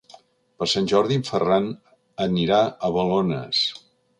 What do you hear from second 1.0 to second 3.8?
en Ferran anirà a Balones.